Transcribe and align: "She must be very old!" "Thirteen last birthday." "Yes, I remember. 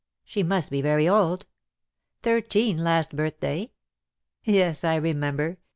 "She 0.25 0.41
must 0.41 0.71
be 0.71 0.81
very 0.81 1.07
old!" 1.07 1.45
"Thirteen 2.23 2.79
last 2.83 3.15
birthday." 3.15 3.69
"Yes, 4.43 4.83
I 4.83 4.95
remember. 4.95 5.59